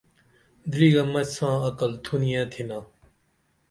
[0.71, 2.79] دریگہ مچ ساں عقل تھونیہ تِھنا